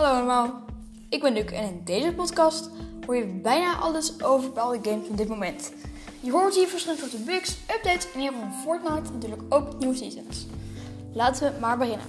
[0.00, 0.60] Hallo allemaal,
[1.08, 2.70] ik ben Luc en in deze podcast
[3.06, 5.72] hoor je bijna alles over bepaalde games van dit moment.
[6.20, 10.46] Je hoort hier verschillende soorten bugs, updates en hier van Fortnite natuurlijk ook nieuwe seasons.
[11.12, 12.06] Laten we maar beginnen.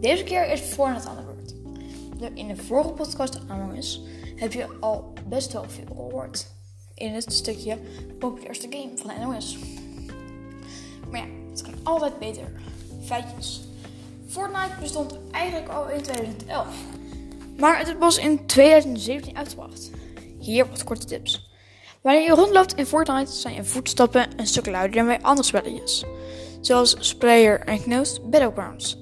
[0.00, 2.34] Deze keer is Fortnite aan de beurt.
[2.34, 4.00] In de vorige podcast Among Us
[4.36, 6.46] heb je al best wel veel gehoord
[6.94, 7.78] in het stukje
[8.18, 9.58] populairste game van NOS.
[11.10, 12.52] Maar ja, het kan altijd beter.
[13.04, 13.62] Feitjes.
[14.26, 17.02] Fortnite bestond eigenlijk al in 2011.
[17.56, 19.90] Maar het was in 2017 uitgebracht.
[20.38, 21.50] Hier wat korte tips.
[22.00, 26.04] Wanneer je rondloopt in Fortnite zijn je voetstappen een stuk luider dan bij andere spelletjes.
[26.60, 28.98] Zoals Sprayer en Knoost Battlegrounds.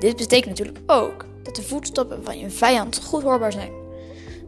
[0.00, 3.72] Dit betekent natuurlijk ook dat de voetstappen van je vijand goed hoorbaar zijn.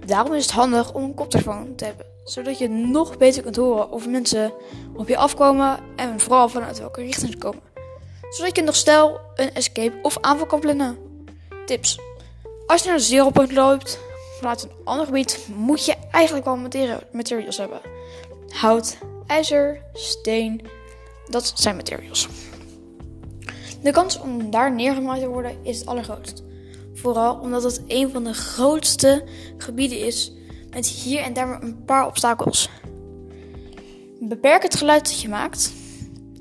[0.07, 3.91] Daarom is het handig om een koptelefoon te hebben, zodat je nog beter kunt horen
[3.91, 4.53] of mensen
[4.97, 7.71] op je afkomen en vooral vanuit welke richting ze komen
[8.31, 10.99] zodat je nog snel een escape of aanval kan plannen.
[11.67, 11.99] Tips.
[12.71, 13.99] Als je naar de zero point loopt
[14.39, 16.57] vanuit een ander gebied, moet je eigenlijk wel
[17.13, 17.81] materials hebben.
[18.49, 20.61] Hout, ijzer, steen,
[21.27, 22.29] dat zijn materials.
[23.83, 26.43] De kans om daar neergemaakt te worden is het allergrootst.
[26.95, 29.25] Vooral omdat het een van de grootste
[29.57, 30.33] gebieden is
[30.71, 32.71] met hier en daar maar een paar obstakels.
[34.21, 35.73] Beperk het geluid dat je maakt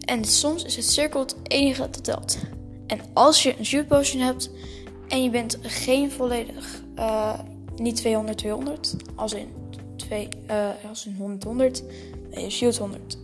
[0.05, 2.37] en soms is het cirkel het enige dat telt.
[2.87, 4.49] En als je een shoot hebt
[5.09, 7.39] en je bent geen volledig, uh,
[7.75, 9.47] niet 200 200, als in,
[9.95, 11.83] 2, uh, als in 100 100,
[12.29, 13.17] ben je shield 100.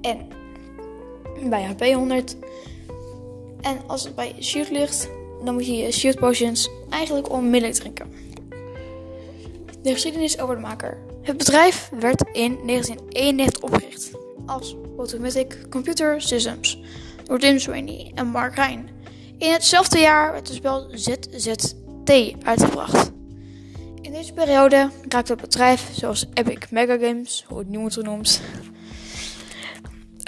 [0.00, 0.28] En
[1.48, 2.36] bij HP 100.
[3.60, 5.08] En als het bij shield ligt,
[5.44, 8.12] dan moet je je shield potions eigenlijk onmiddellijk drinken.
[9.82, 10.98] De geschiedenis over de maker.
[11.22, 14.10] Het bedrijf werd in 1991 opgericht
[14.46, 16.80] als Automatic Computer Systems
[17.24, 18.88] door Tim Sweeney en Mark Rijn.
[19.38, 23.12] In hetzelfde jaar werd het spel ZZT uitgebracht.
[24.00, 28.40] In deze periode raakte het bedrijf, zoals Epic Mega Games, hoe het nu wordt genoemd,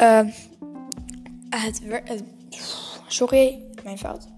[0.03, 0.21] uh,
[1.51, 1.83] het,
[3.07, 4.29] sorry, mijn fout.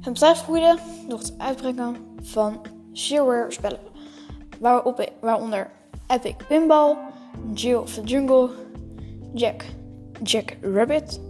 [0.00, 0.78] Het bedrijf groeide
[1.08, 2.60] door het uitbrengen van
[2.94, 3.80] shareware spellen,
[4.58, 5.70] waarop, waaronder
[6.06, 6.96] Epic Pinball,
[7.54, 8.50] Jill of the Jungle,
[9.34, 9.64] Jack,
[10.22, 11.20] Jack Rabbit,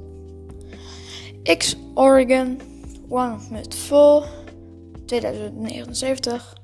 [1.56, 2.69] X Oregon,
[3.10, 4.22] One met Full,
[5.06, 6.56] 2079.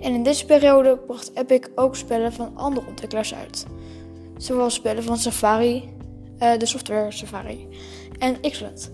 [0.00, 3.66] En in deze periode bracht Epic ook spellen van andere ontwikkelaars uit.
[4.36, 5.94] Zoals spellen van Safari,
[6.38, 7.68] uh, de software Safari
[8.18, 8.90] en Xlet.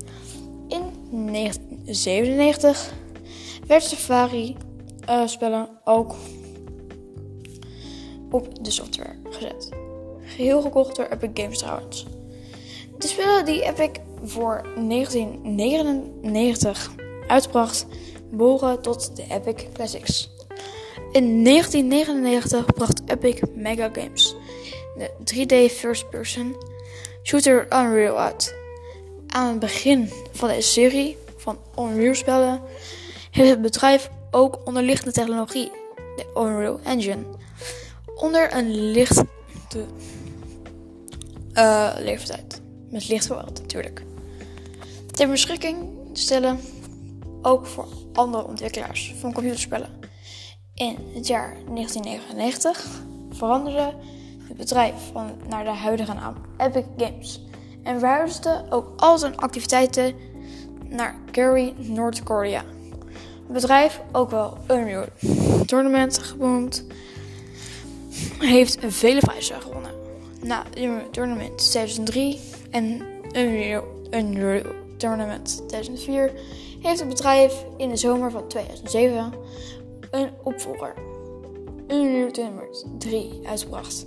[0.69, 2.93] In 1997
[3.67, 4.57] werd Safari
[5.09, 6.15] uh, spellen ook
[8.31, 9.69] op de software gezet.
[10.23, 12.07] Geheel gekocht door Epic Games trouwens.
[12.99, 13.91] De spellen die Epic
[14.23, 16.91] voor 1999
[17.27, 17.87] uitbracht,
[18.31, 20.31] behoren tot de Epic Classics.
[21.13, 24.37] In 1999 bracht Epic Mega Games
[24.99, 26.57] de 3D first person
[27.23, 28.55] shooter Unreal uit.
[29.27, 32.61] Aan het begin van deze serie van Unreal spellen
[33.31, 35.71] heeft het bedrijf ook onderliggende technologie,
[36.17, 37.25] de Unreal Engine,
[38.17, 39.27] onder een lichte
[41.55, 42.61] uh, leeftijd.
[42.91, 44.03] Met licht natuurlijk.
[45.11, 46.61] Ter beschikking stellen
[47.43, 49.91] ook voor andere ontwikkelaars van computerspellen.
[50.75, 52.87] In het jaar 1999
[53.31, 53.95] veranderde
[54.49, 57.43] het bedrijf van, naar de huidige naam Epic Games
[57.83, 60.15] en verhuisde ook al zijn activiteiten
[60.89, 62.65] naar Gary, Noord-Korea.
[63.45, 65.05] Het bedrijf, ook wel Unreal
[65.67, 66.85] Tournament genoemd,
[68.39, 69.93] heeft vele prijzen gewonnen
[70.43, 70.65] na
[71.11, 73.03] Tournament 2003 en
[73.33, 76.33] Unreal, Unreal Tournament 2004
[76.83, 79.33] heeft het bedrijf in de zomer van 2007
[80.11, 80.95] een opvolger,
[81.89, 84.07] Unreal Tournament 3, uitgebracht.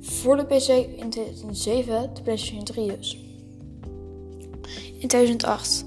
[0.00, 3.18] Voor de PC in 2007, de PlayStation 3 dus.
[4.98, 5.84] In 2008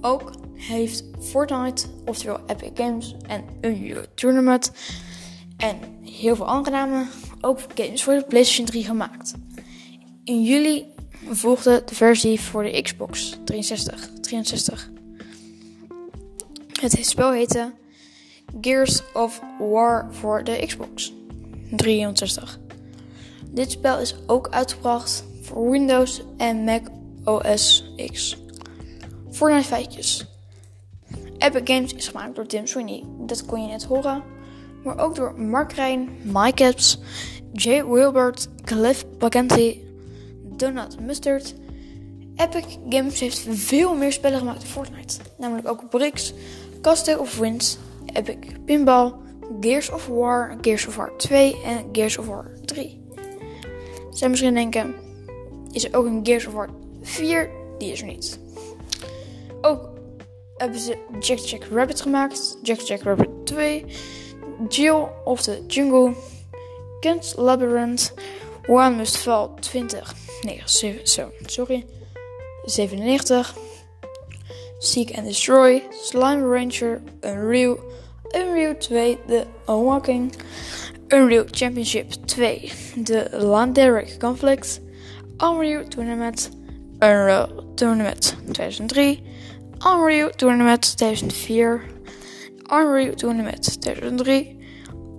[0.00, 4.72] ook heeft Fortnite, oftewel Epic Games en Unreal Tournament
[5.56, 7.08] en heel veel andere namen
[7.40, 9.34] ook games voor de PlayStation 3 gemaakt.
[10.24, 10.86] In juli
[11.28, 14.10] volgde de versie voor de Xbox 360.
[14.20, 14.90] 63.
[16.80, 17.72] Het spel heette
[18.60, 21.12] Gears of War voor de Xbox
[21.70, 22.58] 360.
[23.50, 26.82] Dit spel is ook uitgebracht voor Windows en Mac
[27.24, 28.36] OS X.
[29.30, 30.26] Fortnite feitjes.
[31.38, 33.04] Epic Games is gemaakt door Tim Sweeney.
[33.26, 34.22] Dat kon je net horen
[34.82, 36.98] maar ook door Mark Rijn, Mike Epps,
[37.52, 39.84] Jay Wilbert, Cliff Baganti,
[40.60, 41.54] Donald Mustard.
[42.36, 46.32] Epic Games heeft veel meer spellen gemaakt dan Fortnite, namelijk ook Bricks,
[46.80, 47.78] Castle of Winds
[48.12, 49.14] Epic Pinball,
[49.60, 53.00] Gears of War, Gears of War 2 en Gears of War 3.
[54.10, 54.94] Zij misschien denken,
[55.72, 56.68] is er ook een Gears of War
[57.02, 57.50] 4?
[57.78, 58.38] Die is er niet.
[59.60, 59.88] Ook
[60.56, 63.84] hebben ze Jack Jack Rabbit gemaakt, Jack Jack Rabbit 2,
[64.68, 66.14] Jill of the Jungle,
[67.00, 68.14] Kent Labyrinth,
[68.66, 70.14] One Must Fall 20,
[70.44, 70.94] nee, zo,
[71.46, 71.84] sorry,
[72.66, 73.54] 97,
[74.80, 77.78] Seek and Destroy, Slime Ranger, Unreal,
[78.34, 80.32] Unreal 2, The Unlocking,
[81.10, 84.80] Unreal Championship 2, The Landeric Conflict,
[85.40, 86.50] Unreal Tournament,
[87.02, 89.22] Unreal Tournament 2003,
[89.84, 91.82] Unreal Tournament 2004,
[92.70, 94.56] Unreal Tournament 2003,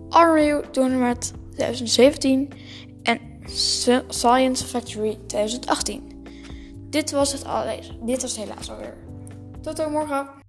[0.09, 2.49] Unreal Tournament 2017 en
[4.07, 6.25] Science Factory 2018.
[6.89, 7.43] Dit was het,
[8.01, 8.97] dit was helaas alweer.
[9.61, 10.40] Tot morgen.